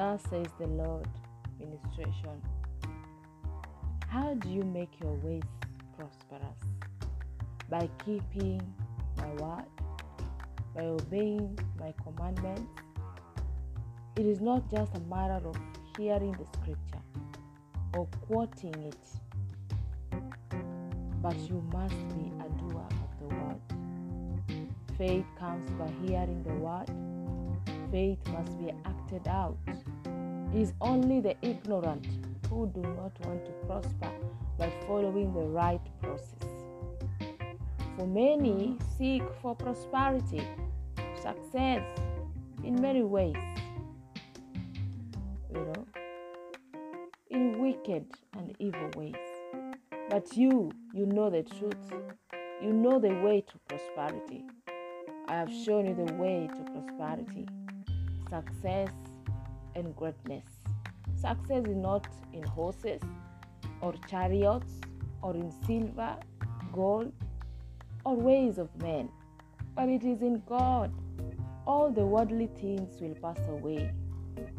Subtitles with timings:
[0.00, 1.06] Thus says the Lord.
[1.58, 2.40] Ministration.
[4.08, 5.42] How do you make your ways
[5.94, 6.62] prosperous?
[7.68, 8.62] By keeping
[9.18, 9.66] my word,
[10.74, 12.72] by obeying my commandments.
[14.16, 15.56] It is not just a matter of
[15.98, 17.04] hearing the scripture
[17.94, 19.04] or quoting it,
[21.20, 23.60] but you must be a doer of the word.
[24.96, 26.90] Faith comes by hearing the word.
[27.92, 29.58] Faith must be acted out.
[30.54, 32.06] Is only the ignorant
[32.48, 34.10] who do not want to prosper
[34.58, 36.50] by following the right process.
[37.96, 40.42] For many seek for prosperity,
[41.22, 41.82] success
[42.64, 43.36] in many ways,
[45.54, 45.86] you know,
[47.30, 48.06] in wicked
[48.36, 49.14] and evil ways.
[50.08, 51.76] But you, you know the truth.
[52.60, 54.44] You know the way to prosperity.
[55.28, 57.46] I have shown you the way to prosperity,
[58.28, 58.90] success,
[59.74, 60.44] and greatness.
[61.16, 63.02] Success is not in horses
[63.80, 64.80] or chariots
[65.22, 66.16] or in silver,
[66.72, 67.12] gold,
[68.04, 69.10] or ways of men,
[69.74, 70.92] but it is in God.
[71.66, 73.92] All the worldly things will pass away.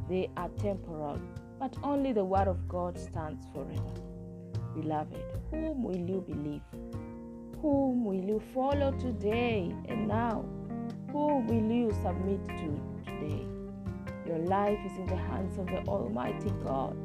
[0.07, 1.19] They are temporal,
[1.59, 3.93] but only the word of God stands forever.
[4.75, 6.61] Beloved, whom will you believe?
[7.61, 10.45] Whom will you follow today and now?
[11.11, 13.60] Whom will you submit to today?
[14.31, 16.95] Your life is in the hands of the Almighty God.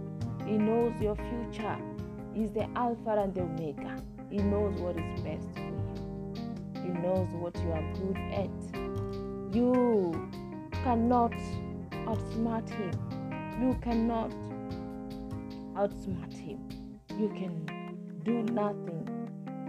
[0.47, 1.77] He knows your future.
[2.33, 4.01] He is the Alpha and the Omega.
[4.31, 6.83] He knows what is best for you.
[6.85, 9.57] He knows what you are good at.
[9.57, 10.31] You
[10.85, 11.33] cannot
[12.07, 12.93] outsmart him.
[13.61, 14.31] You cannot
[15.75, 16.61] outsmart him.
[17.19, 17.67] You can
[18.23, 19.05] do nothing,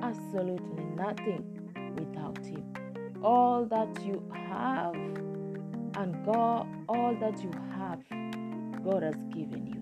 [0.03, 1.44] absolutely nothing
[1.97, 2.72] without him.
[3.23, 4.94] All that you have
[5.98, 8.00] and God, all that you have,
[8.84, 9.81] God has given you.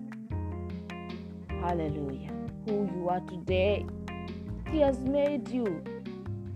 [1.60, 2.32] Hallelujah.
[2.64, 3.86] Who you are today,
[4.70, 5.84] He has made you.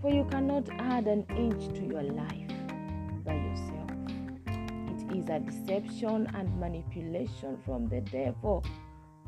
[0.01, 2.51] For you cannot add an inch to your life
[3.23, 3.91] by yourself.
[4.47, 8.65] It is a deception and manipulation from the devil.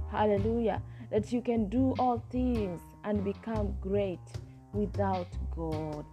[0.10, 0.82] Hallelujah.
[1.12, 4.20] That you can do all things and become great
[4.74, 6.08] without God.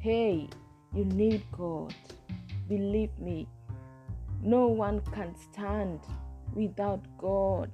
[0.00, 0.50] Hey,
[0.94, 1.94] you need God.
[2.72, 3.46] Believe me,
[4.40, 6.00] no one can stand
[6.54, 7.70] without God.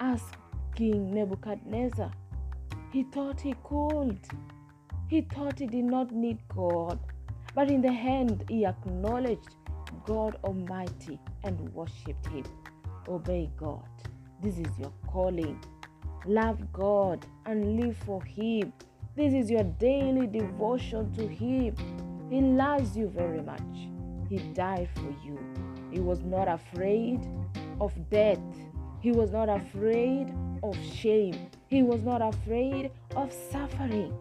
[0.00, 0.38] Ask
[0.74, 2.10] King Nebuchadnezzar.
[2.94, 4.18] He thought he could.
[5.08, 6.98] He thought he did not need God.
[7.54, 9.56] But in the end, he acknowledged
[10.06, 12.44] God Almighty and worshiped Him.
[13.06, 13.90] Obey God.
[14.42, 15.62] This is your calling.
[16.24, 18.72] Love God and live for Him.
[19.14, 21.74] This is your daily devotion to Him.
[22.30, 23.88] He loves you very much.
[24.28, 25.36] He died for you.
[25.90, 27.20] He was not afraid
[27.80, 28.38] of death.
[29.00, 30.32] He was not afraid
[30.62, 31.50] of shame.
[31.66, 34.16] He was not afraid of suffering.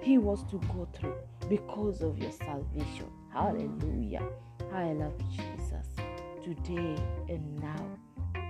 [0.00, 1.16] He was to go through
[1.48, 3.10] because of your salvation.
[3.32, 4.22] Hallelujah.
[4.72, 5.88] I love Jesus
[6.44, 6.96] today
[7.28, 7.98] and now.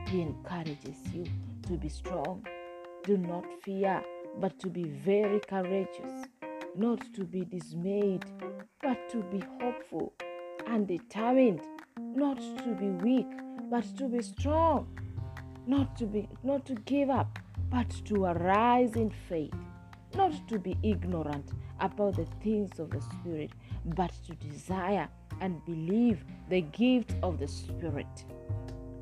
[0.09, 1.24] He encourages you
[1.66, 2.47] to be strong.
[3.04, 4.03] Do not fear,
[4.38, 6.26] but to be very courageous.
[6.75, 8.25] Not to be dismayed,
[8.83, 10.15] but to be hopeful
[10.66, 11.60] and determined.
[11.99, 13.27] Not to be weak,
[13.71, 14.88] but to be strong.
[15.66, 17.38] Not to be not to give up,
[17.71, 19.53] but to arise in faith.
[20.15, 23.50] Not to be ignorant about the things of the Spirit,
[23.84, 25.09] but to desire
[25.43, 28.25] and believe the gift of the Spirit.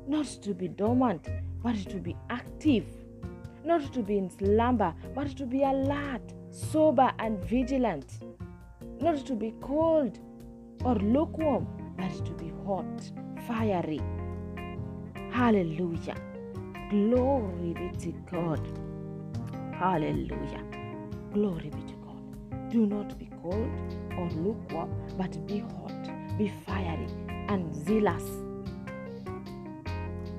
[0.07, 1.29] Not to be dormant,
[1.63, 2.85] but to be active.
[3.63, 8.19] Not to be in slumber, but to be alert, sober, and vigilant.
[8.99, 10.19] Not to be cold
[10.83, 11.67] or lukewarm,
[11.97, 13.11] but to be hot,
[13.47, 14.01] fiery.
[15.31, 16.15] Hallelujah.
[16.89, 18.61] Glory be to God.
[19.73, 20.63] Hallelujah.
[21.33, 22.69] Glory be to God.
[22.69, 23.71] Do not be cold
[24.17, 27.07] or lukewarm, but be hot, be fiery,
[27.47, 28.23] and zealous.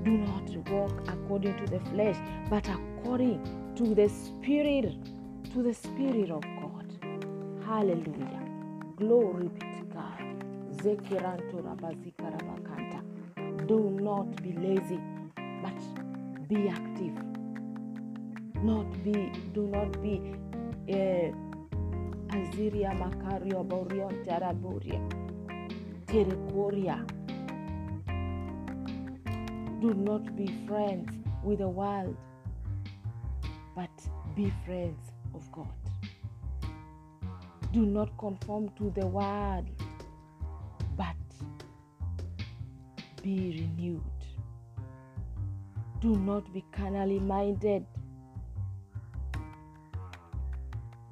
[0.04, 2.16] Do not walk according to the flesh,
[2.50, 3.40] but according
[3.76, 4.94] to the Spirit,
[5.52, 6.86] to the Spirit of God.
[7.66, 8.40] Hallelujah.
[8.96, 10.18] Glory be to God.
[13.66, 14.98] Do not be lazy,
[15.62, 17.18] but be active.
[18.62, 20.34] Not be, do not be
[20.88, 21.32] uh,
[22.34, 25.00] Aziria Makario Borion Taraburia
[26.06, 27.04] Terikoria.
[29.82, 31.12] Do not be friends
[31.44, 32.16] with the world,
[33.76, 33.90] but
[34.34, 35.68] be friends of God.
[37.72, 39.68] Do not conform to the world,
[40.96, 41.16] but
[43.22, 44.26] be renewed
[46.00, 47.86] Do not be carnally minded,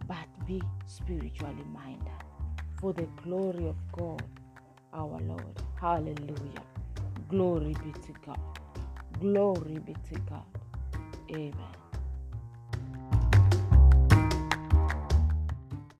[0.06, 2.08] but be spiritually minded
[2.80, 4.22] for the glory of God
[4.92, 5.62] our Lord.
[5.80, 6.64] Hallelujah.
[7.28, 8.40] Glory be to God.
[9.20, 10.44] Glory be to God.
[11.32, 11.79] Amen.